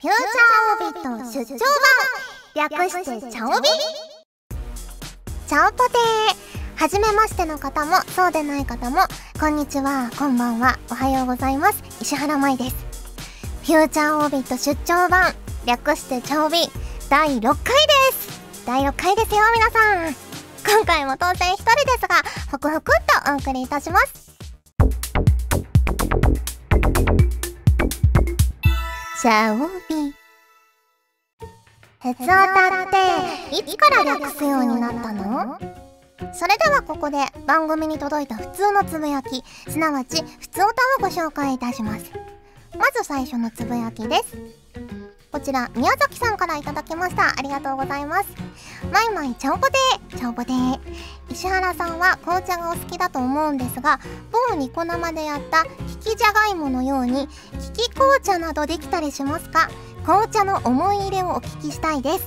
[0.00, 1.58] フューチャーオービット出張
[2.54, 2.70] 版。
[2.70, 3.68] 略してチャオビ。
[5.48, 6.80] チャオポテー。
[6.80, 8.98] はじめましての方もそうでない方も
[9.40, 11.82] こんにちはこんばんはおはようございます。
[12.00, 12.76] 石原舞です。
[13.64, 15.34] フューチャーオービット出張版。
[15.66, 16.58] 略してチャオビ。
[17.10, 17.62] 第6回で
[18.12, 18.64] す。
[18.66, 20.14] 第6回ですよ皆さん。
[20.64, 22.22] 今回も当然一人ですが
[22.52, 24.28] ホクホクっとお送りいたします。
[29.20, 29.56] シャオ
[29.88, 30.14] ビ
[32.00, 32.88] 鉄オタっ
[33.50, 35.58] ていつから略すようになったの？
[36.32, 40.70] それではここで番組に届いた普通のつぶやきすなわち普通オタ
[41.00, 42.12] をご紹介いたします。
[42.78, 44.36] まず最初のつぶやきです。
[45.38, 47.28] こちら宮崎さんからいただきました。
[47.28, 48.28] ありがとうございます。
[48.92, 50.80] マイマイチャオポテーチャオポテー。
[51.30, 54.00] 石原さんは紅茶がお好きだと思うんですが
[54.50, 55.64] 某ニコ生でやった
[56.04, 59.68] 引きじゃがいものように利き紅茶などできたりしますか？
[60.02, 62.26] 紅茶の思い入れをお聞きしたいです。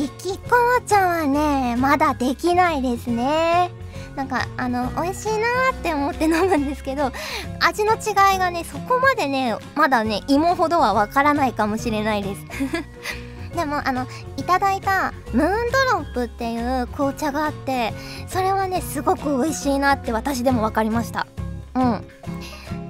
[0.00, 3.70] 利き紅茶はねまだできないですね。
[4.16, 7.12] なんかあの美味しいなって思って飲むんですけど
[7.60, 12.40] 味の違いがねそこまでねまだね芋ほどはわからないかもしれないです。
[13.56, 17.94] でもあのいただいたムーンドロップっていう紅茶があって
[18.26, 21.26] それはねすごく美味しいなって私でも分かりました。
[21.74, 22.04] うん。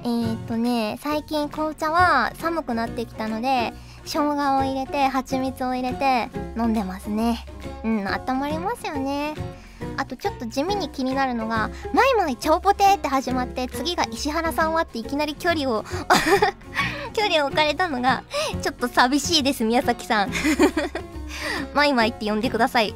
[0.03, 3.73] えー、っとね最近紅茶は寒くなってきたので
[4.05, 7.45] 生姜を入れて蜂蜜を入れて飲んでますね。
[7.83, 9.33] うん温まりますよね。
[9.97, 15.83] あとちょっと地味に気になるのが「マイマイチャオポテ」って始まって次が石原さんはっていきなり距離を
[17.13, 18.23] 距離を置かれたのが
[18.61, 20.31] ちょっと寂しいです宮崎さん。
[21.73, 22.95] マイマイって呼んでください。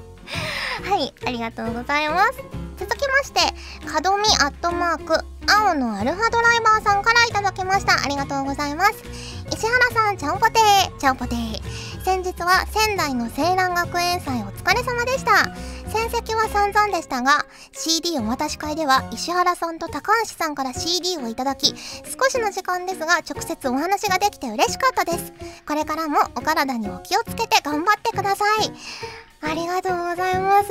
[0.87, 2.33] はいありがとうございます。
[2.77, 3.41] 続きまして
[3.85, 8.03] かどみアットマーク青のアルファドライバーさんからいただきました。
[8.03, 9.03] ありがとうございます。
[9.51, 11.88] 石原さんちゃんぽてーちゃんぽてー。
[12.03, 15.53] 先日は仙台の青蘭学園祭お疲れ様でした。
[15.89, 25.33] 戦績は散々でしたが CD お渡し会では石原さんと高橋さんから CD をいただき少しの時間ですが直接お話ができて嬉しかったです。
[25.67, 29.28] これからもお体にお気をつけて頑張ってください。
[29.41, 30.69] ありがとうございます。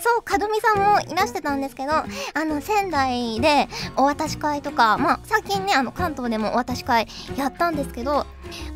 [0.00, 2.04] そう、かどみさんもいらしてたんですけど、あ
[2.46, 8.26] の、仙台でお渡し会とか、まあ、最近ね、あの、関東でもお渡し会やったんですけど、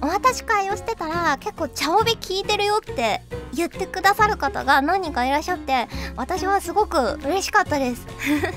[0.02, 3.22] お渡し会をしてたら、結構、茶帯聞いてるよって
[3.54, 8.06] 言ってくださる方が何人かいらっしゃって、私はすごく嬉しかったです。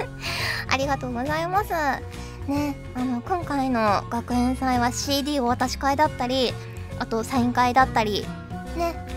[0.69, 1.71] ありがとうございます。
[2.47, 6.53] ね、あの、今回の学園祭は CD お渡し会だったり、
[6.99, 8.25] あとサイン会だったり、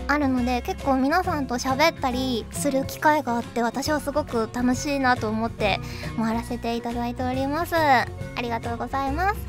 [0.09, 5.79] あるので結構皆さんと喋ったりする機会があって私はすごく楽しいなと思って
[6.17, 7.75] 回らせていただいております。
[7.75, 8.07] あ
[8.41, 9.39] りがとうございます。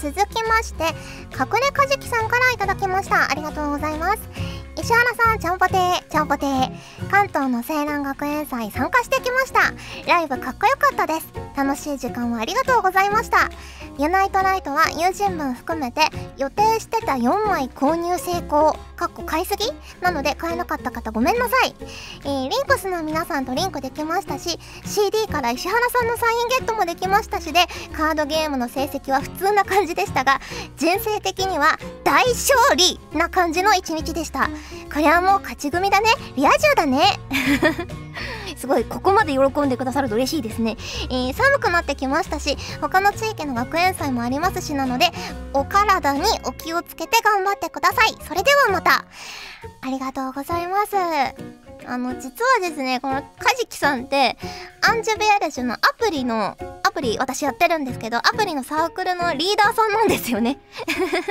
[0.00, 0.84] 続きまして
[1.32, 3.30] 隠れかじきさんからいただきました。
[3.30, 4.20] ありがとうございます。
[4.78, 7.10] 石原さんちゃんぽてーちゃんぽてー。
[7.10, 9.74] 関東の青蘭学園祭参加してきました。
[10.06, 11.45] ライブかっこよかったです。
[11.56, 13.50] 楽しい時間をありがとうございました。
[13.98, 16.02] ユナイトライトは友人分含めて
[16.36, 19.64] 予定してた4枚購入成功かっこ買いすぎ？
[20.02, 21.74] なので買えなかった方ごめんなさい、
[22.24, 27.60] えー、リンクスの皆さんとリンクできましたし CD から石原さんのサインゲットもできましたしで
[27.94, 30.40] カードゲームの成績は普通な感じでしたが
[30.76, 34.50] 人生的には大勝利な感じの一日でした。
[34.92, 36.08] これはもう勝ち組だね。
[36.36, 37.00] リア充だね。
[38.56, 40.76] すごいここまで喜んでくださると嬉しいですね、
[41.10, 45.10] えー、寒くなってきましたし他の地域の学園祭もありますしなので
[45.52, 48.16] お体にお気をつけて頑張ってください。
[48.26, 49.04] それではまた
[49.80, 50.96] ありがとうございます。
[51.88, 54.36] あの実はですねこのカジキさんって
[54.82, 60.58] アンジュベアレジュのアプリのアプリ私やってるんですけどアプリのサークルのリーダーさんなんですよね。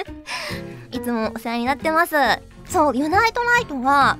[0.91, 2.15] いつもお世話になってます。
[2.69, 4.17] そうユナイトライトは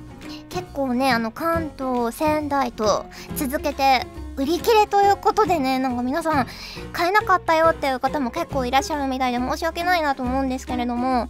[0.56, 3.04] 結構ねあの関東仙台と
[3.36, 4.06] 続けて
[4.36, 6.46] 売り切れということでねなんか皆さん
[6.94, 11.28] 買えなかったよっていう方も結構いらっしゃるみたいで申し訳ないなと思うんですけれども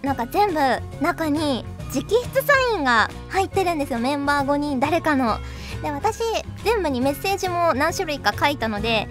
[0.00, 0.60] なんか全部
[1.04, 3.98] 中に直筆サインが入ってるんですよ。
[3.98, 5.38] メンバー5人誰かの。
[5.82, 6.20] で私
[6.64, 9.08] 全部にメッセージも何種類か書いたので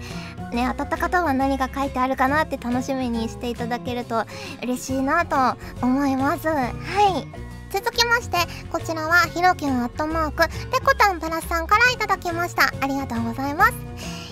[0.52, 4.24] ね当たった方は何が書いてあるかなって楽しみにしていただけると
[4.62, 6.48] 嬉しいなと思います。
[6.48, 7.53] はい。
[7.74, 8.36] 続きまして
[8.70, 12.72] こちらはひろきゅんアットマークペコタンプラスさんからいただきました。
[12.80, 13.72] ありがとうございます。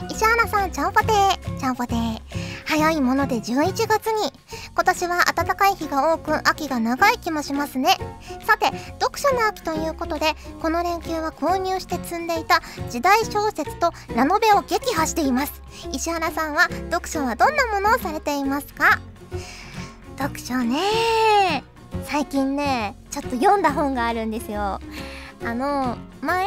[0.08, 1.58] 石原さんちゃんぽてー。
[1.58, 2.20] ちゃんぽてー。
[2.66, 4.32] 早いもので11月に。
[4.72, 7.96] 今年は暖かい日が多く秋が長い気もしますね。
[8.46, 8.66] さて
[9.00, 12.60] 読書の秋ということでこの連休は購入して積んでいた
[12.90, 15.60] 時代小説とラノベを撃破しています。
[15.90, 19.00] 石原さんは読書はどんなものをされていますか？
[20.16, 21.64] 読書ね
[22.04, 24.80] 最近ねちょっと読んだ本があるんですよ。
[25.44, 26.46] あの前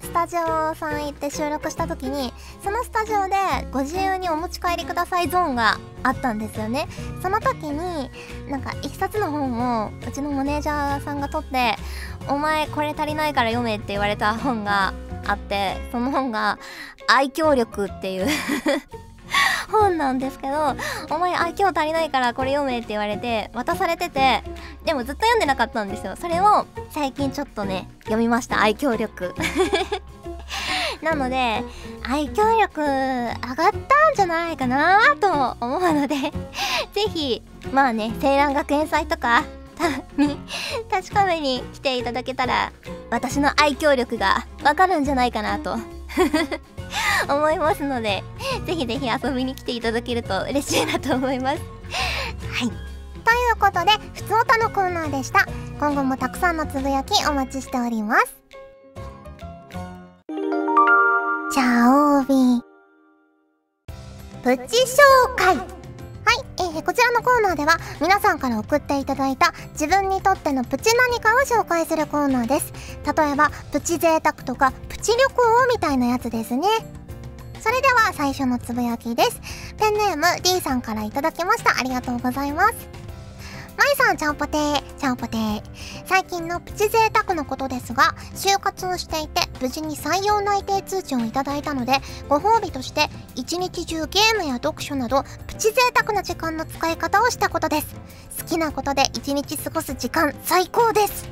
[0.00, 2.32] スタジオさん行って収録した時に
[2.62, 3.34] そのスタジオで
[3.70, 6.88] ご自由にお持ち帰りくださいゾーンがあったんですよね。
[7.22, 8.10] その時に
[8.48, 11.76] なんか一冊の本をうちのマネージャーさんが取って
[12.28, 14.94] 「お前これ足りないから読め」って言われた本が
[15.26, 16.58] あってその本が
[17.06, 18.26] 「愛嬌力」っていう。
[19.70, 20.76] 本なんですけど
[21.10, 24.42] 「お前愛嬌足りないからこれ読め」って言われて渡されてて
[24.84, 26.16] でもずっと読んでなかったんですよ。
[26.16, 28.60] それを最近ちょっとね読みました。
[28.60, 29.34] 愛嬌力。
[31.02, 31.64] なので
[32.02, 36.16] 愛嬌力上がったんじゃないかなと思うので
[36.92, 37.42] ぜひ
[37.72, 39.44] まあね青蘭学園祭とか
[40.16, 40.38] に
[40.90, 42.72] 確かめに来ていただけたら
[43.10, 45.78] 私の愛嬌力がわかるんじゃないかなと。
[47.28, 48.22] 思いますので
[48.66, 51.58] ぜひぜひ遊びに来ていただけると嬉しいなと思います。
[51.58, 52.68] はい。
[52.68, 55.46] ということでふつおたのコーナーでした。
[55.78, 58.34] 今後もたくさんのつぶやきお待ちしております。
[61.52, 62.70] じゃあオービー。
[64.42, 65.56] プチ紹介。
[65.56, 65.62] は
[66.34, 72.72] い、えー、こちらのコーナーでは皆さんから送っていただいた自分にとってのプチ何かを紹介するコーナーです。
[73.04, 76.68] 例えばプチ贅沢とかプチ旅行みたいなやつですね。
[77.60, 79.40] それでは最初のつぶやきです。
[79.78, 81.78] ペンネーム D さんからいただきました。
[81.78, 82.74] ありがとうございます。
[83.76, 84.82] まいさんちゃんぽてー。
[84.98, 85.62] ちゃんぽてー。
[86.06, 91.92] 最近のプチ贅沢のことですが就活をしていて無事に採用内定通知をいただいたので
[92.28, 97.94] ご褒美として一日中ゲームや読書などプチ贅沢な時間の使い方をしたことです。
[98.38, 101.28] 好きなことで一日過ごす時間最高です。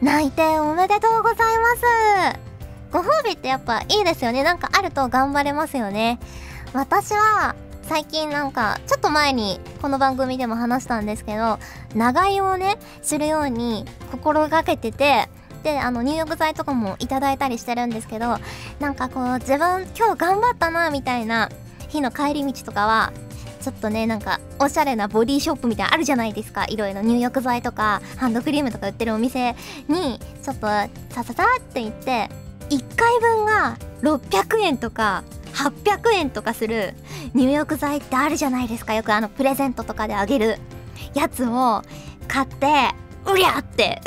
[0.00, 2.51] 内定おめでとうございます。
[2.92, 4.42] ご褒美ってやっぱいいですよね。
[4.42, 6.18] なんかあると頑張れますよね。
[6.74, 11.58] 私は最近なんかちょっと前にこの番組でも話したんですけど
[11.94, 15.28] 長居をねするように心がけてて
[15.62, 18.38] であの入浴剤とかもいただいたりしてるんですけど
[18.78, 21.50] なんかこう自分今日頑張ったなみたいな
[21.88, 23.12] 日の帰り道とかは
[23.60, 26.64] ちょっとねなんかおしゃれなボディショップみたいなあるじゃないですか。
[26.66, 29.54] いろいろ入浴剤とかハンドクリームとか売ってるお店
[29.88, 32.28] にちょっとさささって行って
[32.72, 36.94] 1回分が600円とか800円とかする
[37.34, 38.94] 入浴剤ってあるじゃないですか。
[38.94, 40.58] よくあのプレゼントとかであげる
[41.12, 41.82] やつを
[42.28, 42.94] 買って
[43.26, 44.00] うりゃって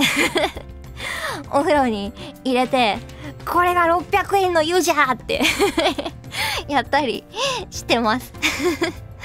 [1.51, 2.11] お風呂に
[2.43, 2.97] 入れて
[3.45, 5.43] これが600円の湯じゃって
[6.67, 7.23] やったり
[7.69, 8.33] してます。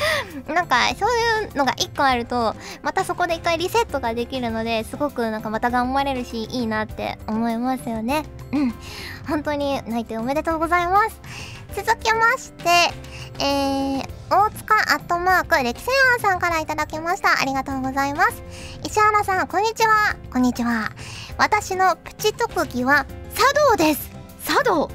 [0.53, 8.25] なんかそういうのが1個あるとまたそこで1回リセットができるのですごくなんかまた頑張れるしいいなって思いますよね。
[8.53, 8.75] うん。
[9.29, 11.21] 本当に泣いておめでとうございます。
[11.75, 13.11] 続きまして
[13.43, 17.41] えー、大塚アットマーク歴戦案さんからいただきました。
[17.41, 18.43] ありがとうございます。
[18.85, 20.15] 石原さんこんにちは。
[20.31, 20.91] こんにちは。
[21.39, 24.11] 私のプチ特技は茶道です。
[24.45, 24.91] 茶道。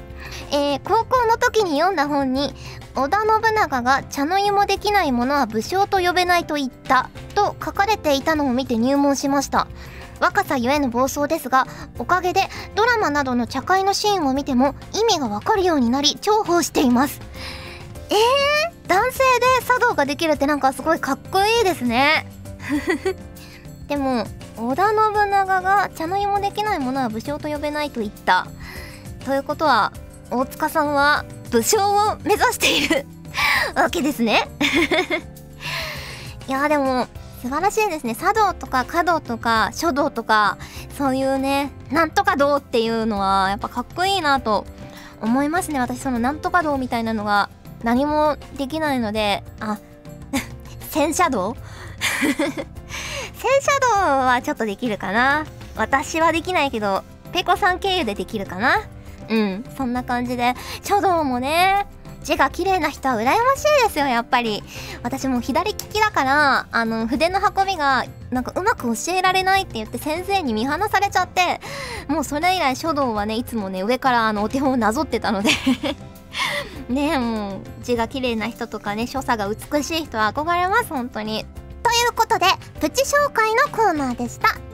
[0.52, 2.54] えー、高校の時に読んだ本に
[2.96, 9.68] 織田信長が茶の湯もできない者は武将と呼べないと言ったと書かれていたのを見て入門しました。
[10.18, 11.66] 若さゆえの暴走ですが
[11.98, 12.40] おかげで
[12.74, 17.20] ドラマなどの茶会のシーンを見ても意味がわかるようになり重宝しています。
[18.08, 22.26] えー、男性で茶道ができるってなんかすごいかっこいいですね。
[23.88, 24.26] でも
[24.56, 28.46] 織田信長が茶の湯もできない者は武将と呼べないと言った。
[29.26, 29.92] ということは
[30.30, 31.26] 大塚さんは
[31.56, 33.06] 武将を目指している
[33.74, 34.46] わけですね。
[36.46, 37.06] いやでも
[37.40, 38.14] 素晴らしいですね。
[38.14, 40.58] 茶道とか華道とか書道とか
[40.98, 44.66] そういうねなんとか道っていうのはやっぱかっこいいなと
[45.22, 45.80] 思いますね。
[45.80, 47.48] 私そのなんとか道みたいなのが
[47.82, 49.78] 何もできないのであ
[50.90, 51.56] 戦車道？
[52.20, 55.46] 戦車道はちょっとできるかな。
[55.74, 58.82] 私はできないけどペコさん経由でできるかな。
[59.28, 59.64] うん。
[59.76, 60.54] そんな感じで。
[60.82, 61.86] 書道もね
[62.26, 64.62] 字が綺麗な人は羨ましいですよやっぱり。
[65.02, 71.60] 私も左利きだからあの筆の運びがなんかうまく教えられないって言って先生に見放されちゃって
[72.08, 75.50] もうそれ以来書道はねいつもね上からあのお手本をなぞってたので。
[76.90, 81.46] ねもう字が綺麗な人とかね所作が美しい人は憧れます本当に。
[81.82, 82.46] ということで
[82.80, 84.65] プチ紹介のコーナーでした。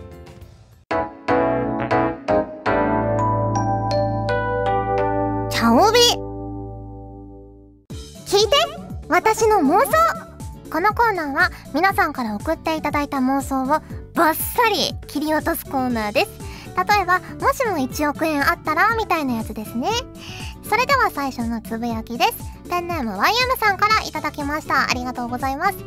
[9.35, 9.93] 私の妄想。
[10.71, 13.83] このコーナーは皆さんから送っていただいた妄想をバ
[14.33, 16.31] ッサリ切り落とすコーナーです。
[16.77, 19.89] 例えばもしも1億円あったらみたいなやつですね。
[20.69, 22.35] それでは最初のつぶやきです。
[22.69, 24.91] ペンネーム YM さんからいただきました。
[24.91, 25.79] ありがとうございます。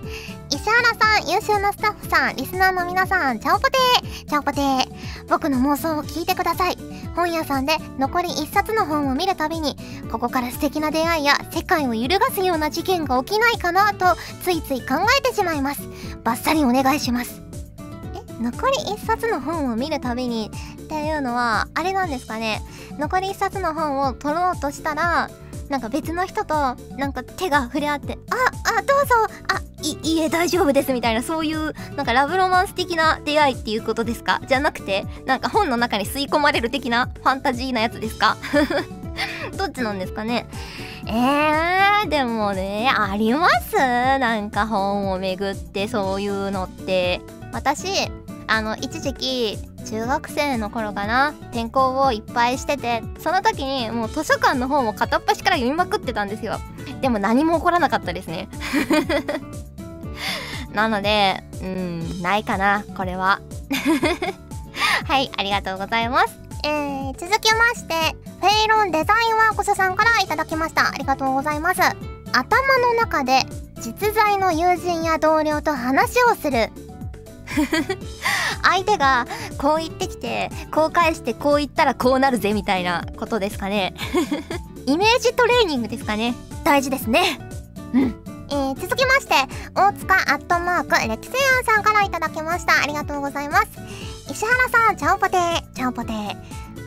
[0.50, 4.25] 石原さん優秀なスタッフさんリスナーの皆さんチャオポテー。
[4.28, 5.30] チャオポテー。
[5.30, 6.78] 僕の妄想を聞いてください。
[7.15, 9.75] 本屋さんで残り1冊の本を見るたびに
[10.12, 14.05] ここから素敵な出会いや世界を揺るがすような事件が起きないかなと
[14.43, 15.81] ついつい考えてしまいます。
[16.24, 17.41] バッサリお願いします。
[18.13, 22.62] え残り1冊の本を見るたびにっていうのはあれなんですかね。
[23.00, 25.29] 残り1冊の本を取ろうとしたら
[25.69, 26.53] なんか別の人と
[26.98, 28.36] なんか手が触れ合って「あ
[28.79, 29.15] あどうぞ
[29.51, 34.41] あいいえ大丈夫です」みたいなそういうなんかラブロマンス的な出会いっていうことですか？
[34.48, 38.38] じゃなくてなんか本の中に吸い込まれる的なファンタジーなやつですか？
[39.57, 40.48] どっちなんですかね？
[41.07, 43.75] えー、でもねあります？
[43.77, 47.22] なんか本をめぐってそういうのって。
[47.53, 47.88] 私
[48.48, 51.34] あの一時期中学生の頃かな。
[51.51, 56.60] 転校をいっぱいしててその時にもう図書館の本を片っ端から読みまくってたんですよ。
[57.01, 58.50] でも何も起こらなかったですね。
[60.74, 63.39] なのでうんないかなこれは。
[65.08, 66.39] はいありがとうございます。
[66.63, 70.89] えー、続きましてフェイロンデザインワークスさんからいただきました。
[70.89, 71.82] ありがとうございます。
[72.34, 73.44] 頭の中で
[73.80, 76.72] 実在の友人や同僚と話をする。
[78.65, 83.93] 相手がこう言ってきてこう返してこう言ったらこうなるぜみたいなことですかね。
[84.86, 86.36] イメージトレーニングですかね。
[86.63, 87.39] 大事ですね。
[87.93, 88.15] うん。
[88.50, 89.34] えー、続きまして
[89.74, 92.81] 大塚アットマークレキセアンさんからいただきました。
[92.81, 93.67] ありがとうございます。
[94.29, 95.62] 石原さんチャオポテー。
[95.74, 96.36] チャオポテー。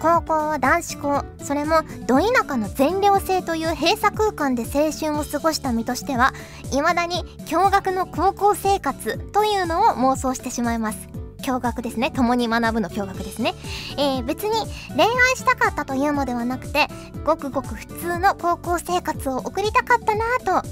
[0.00, 1.24] 高校は男子校。
[1.42, 6.32] それもど田舎の全寮制という閉鎖空間で青春を過ごした身としては
[6.72, 11.08] いまだに驚愕の高校生活というのを妄想してしまいます。
[11.38, 12.10] 驚愕ですね。
[12.10, 13.54] 共に学ぶの驚愕ですね、
[13.96, 14.50] えー、別に
[14.96, 16.88] 恋愛したかったというのではなくて
[17.24, 20.68] ごくごく普通の高校生活を送りたかったなと。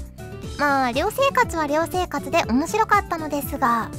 [0.59, 3.89] まあ寮生活は寮生活で面白かったのですが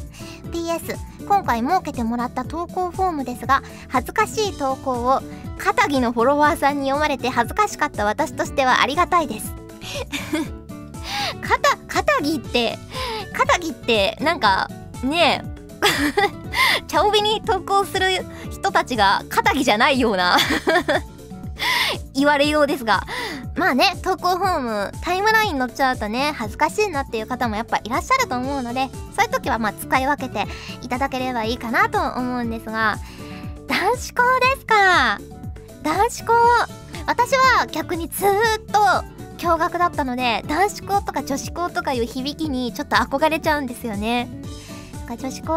[0.51, 0.97] PS
[1.27, 5.21] 今回設けてもらった投稿フォームですが恥ずかしい投稿を
[5.59, 9.55] 片木のフォロワーさんに読まれて恥ずかしかった私としてはありがたいです。
[11.43, 12.79] 片片木って
[13.33, 14.71] 片木ってなんか
[15.03, 15.58] ねえ
[16.87, 18.07] チャオビに投稿する
[18.51, 20.37] 人たちが肩着じゃないような
[22.15, 23.03] 言われようですが
[23.57, 30.47] まあね投稿フォームタイムライン乗っちゃうとね恥ずかしいなっていう方もやっぱいらっしゃると思うのでそういう時はまあ使い分けて
[30.83, 32.97] いただければいいかなと思うんですが
[33.67, 34.23] 男子校
[34.55, 35.19] ですか？
[35.83, 36.33] 男子校。
[37.07, 38.29] 私は逆にずっ
[38.73, 38.79] と
[39.39, 44.29] 驚愕だったので男子校とか女子校とかいう響きにちょっと憧れちゃうんですよね。
[45.09, 45.55] か女子校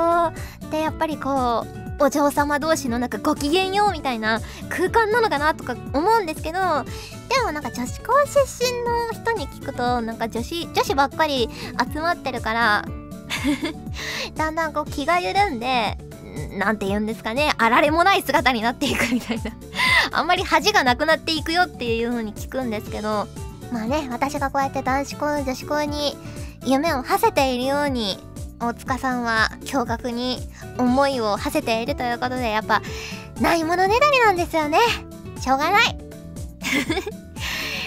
[0.68, 1.66] ってやっぱりこ
[2.00, 6.60] うお嬢様同士のなんかご機嫌ようみたいな空間なのかなとか思うんですけど
[7.30, 11.50] でもなんか女子校出身の人に聞くとなんか女子女子ばっかり
[11.94, 12.86] 集まってるから
[14.36, 15.98] だんだんこう気が緩んで
[16.58, 19.52] なんて言うんですかねあられもない姿になっていくみたいな。
[20.12, 23.28] あんまり恥がなくなっていくよっていう風に聞くんですけど
[23.72, 26.18] まあね私がこうやって男子校女子校に
[26.66, 28.18] 夢を馳せているように
[28.62, 30.38] 大塚さんは驚愕に
[30.78, 32.82] 思いを馳せているということでやっぱ
[33.42, 34.78] ないものねだりなんですよね
[35.40, 35.98] しょうがない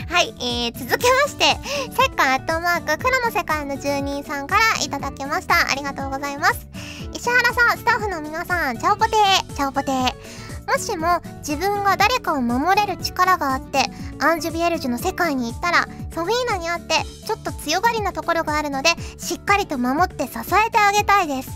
[0.08, 1.44] はい、えー、続きまして、
[1.92, 5.68] セッカーアットマーク、黒の世界の住人さんからいただきました。
[5.70, 6.68] ありがとうございます。
[7.12, 10.43] 石原さん、スタッフの皆さん、チャオポテー、チャオポテー。
[10.66, 13.84] もしも自分が誰かを守れる力があって
[14.20, 16.94] アンジュビエルジュの世界に行ったらソフィーナに会って
[17.26, 20.32] ちょっと強がりなところがあるのでしっかりと守って支
[20.66, 21.50] えてあげたいです。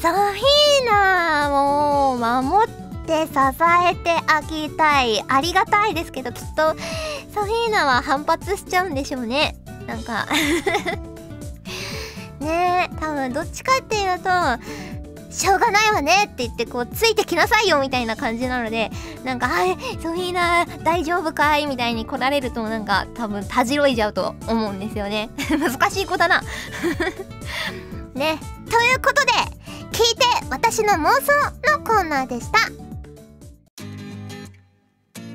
[0.00, 2.74] ソフィーナも守っ
[3.04, 3.32] て支
[3.90, 5.24] えてあげたい。
[5.26, 6.68] ありがたいですけどきっと
[7.34, 9.56] ソフィーナは反発しちゃうんでしょうね。
[9.88, 10.28] なんか。
[12.38, 14.30] ねえ多分どっちかっていうと
[15.30, 18.90] しょうがないわねって言ってこうついてきなさいよみたいな感じなので
[19.24, 25.30] なんか「はいソフィーナ大丈夫かい?」みたいに来られるとなんか多分たじろいじゃうと思うんですよね。
[25.50, 26.42] 難しい子だな。
[28.14, 28.38] ね。
[28.70, 29.32] ということで
[29.92, 31.32] 聞いて私の妄想
[31.72, 32.58] のコーナーでした。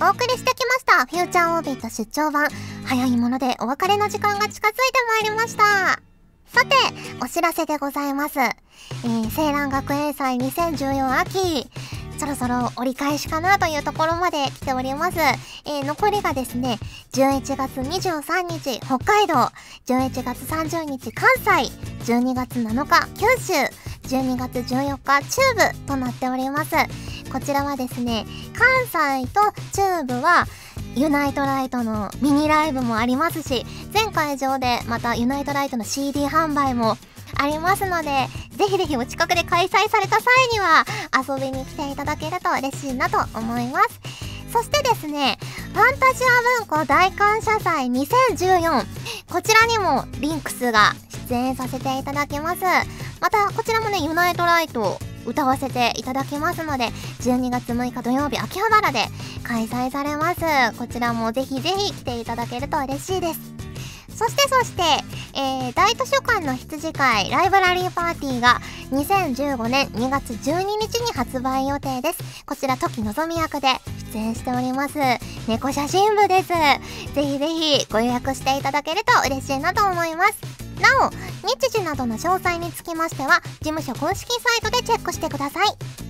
[0.05, 2.49] お送りしてきましたフューチャーオービット出張版。
[2.85, 6.12] 早いものでお別れの時間が近づいてまいりました。
[6.53, 6.75] さて、
[7.19, 8.39] お知らせでございます。
[8.39, 11.67] えー、青蘭学園祭2014秋、
[12.19, 15.17] そろそろ折り返しかなというところまで来ております。
[15.17, 16.77] えー、残りがですね、
[17.13, 19.33] 11月23日北海道、
[19.87, 21.71] 11月30日関西、
[22.13, 23.53] 12月7日九州、
[24.15, 26.75] 12月14日中部となっております。
[27.31, 29.41] こちらはですね、関西と
[29.75, 30.45] 中部は
[30.95, 36.97] ユナイトライトのミニライブもありますし全会場でまたユナイトライトの CD 販売も
[37.35, 40.85] ありますのでぜひぜひお近くで開催された際には
[41.27, 43.99] 遊びに来ていただけると嬉しいなと思います。
[44.51, 45.39] そしてですね
[45.73, 48.85] ファンタジア文庫大感謝祭2014
[49.31, 50.93] こちらにもリンクスが
[51.27, 52.61] 出演させていただきます。
[53.19, 56.85] またこちらもねユナイトライト歌わせていただきますので
[57.21, 59.05] 12月6日土曜日秋葉原で
[59.43, 60.41] 開催されます。
[60.77, 63.53] こちらもぜひぜひ来ていただけると嬉しいです。
[64.15, 64.83] そしてそして、
[65.35, 68.61] えー、大図書館の羊会ライブラリーパーティーが
[68.91, 72.45] 2015年2月12日に発売予定です。
[72.45, 73.67] こちら時のぞみ役で
[74.13, 74.99] 出演しております。
[75.47, 76.49] 猫写真部です。
[77.15, 80.52] ぜひぜひご予約していただけると嬉しいなと思います。
[80.83, 81.09] なお
[81.47, 85.67] 日時などの詳細につきましては事務所公式サイトでチェックしてください。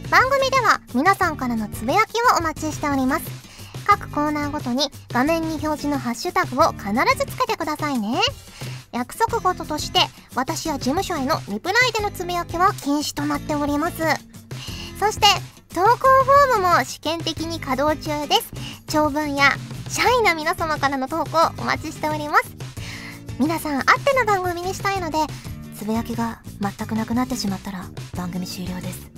[0.10, 3.26] 番組では皆さんからのつぶやきをお待ちしております。
[3.86, 8.20] 各コーナーごとに画面に表示のハッシュタグを必ずつけてくださいね。
[8.92, 10.00] 約束事として
[10.36, 13.98] 私や事務所へのリプライでのつぶやきは禁止となっております。
[15.00, 15.28] そして
[15.74, 18.52] 投稿フォームも試験的に稼働中です。
[18.88, 19.52] 長文や
[19.90, 22.63] 社員の皆様からの投稿お待ちしております。
[23.40, 25.18] 皆さんあっての番組にしたいので
[25.76, 27.86] つぶやきが全くなくなってしまったら
[28.16, 29.12] 番組終了です。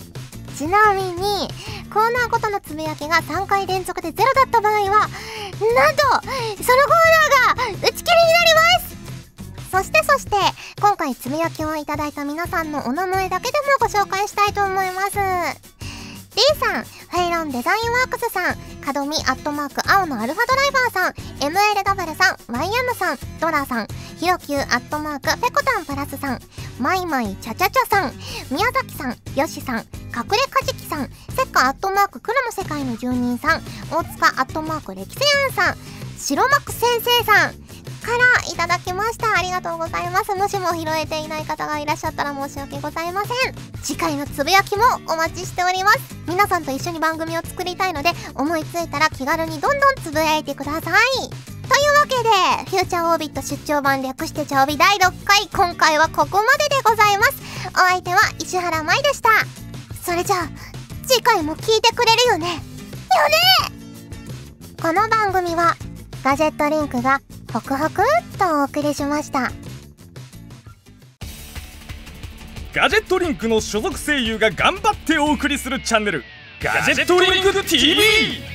[0.57, 1.49] ちなみに
[1.93, 6.31] コーナーごとのつぶやきが3回連続でゼロだった場合はなんとそのコー
[7.53, 8.95] ナーが打ち切りになります。
[9.69, 10.37] そしてそして
[10.79, 15.17] 今回つぶやきをいただいた皆さんのお名前だけでもご紹介したいと思います。
[16.35, 26.39] D さんフェイロンデザインワークスさんカドミアットマーク青のアルファドライバーさん MLW さん YM さんドラさんひろきゅうアットマークペコタンプラスさん
[26.79, 28.13] マイマイチャチャチャさん
[28.51, 35.19] 宮崎さんよしさん隠れかじきさんせっかアットマーク黒の世界の住人さん大塚アットマーク歴史
[35.49, 35.77] 庵さん
[36.17, 37.53] 白幕先生さん
[38.05, 39.35] からいただきました。
[39.35, 40.35] ありがとうございます。
[40.35, 43.55] もしも拾えていない方がいらっしゃったら申し訳ございません。
[43.81, 45.99] 次回のつぶやきもお待ちしております。
[46.27, 51.54] 皆さんと一緒に番組を作りたいので思いついたら気軽にどんどんつぶやいてください。
[51.67, 57.33] というわけで、フューチャーオービット出張版略してチャオビ第6回、今回はここまででございます。
[57.73, 59.29] お相手は石原舞でした。
[60.03, 60.49] それじゃあ、
[61.07, 62.47] 次回も聞いてくれるよね？
[62.47, 62.61] よね
[64.81, 65.75] この番組は、
[66.23, 67.19] ガジェットリンクが
[67.51, 68.05] ホクホクっ
[68.37, 69.51] とお送りしました。
[72.73, 76.23] ガジェットリンクの所属声優が頑張ってお送りするチャンネル、
[76.61, 78.54] ガジェットリンク TV!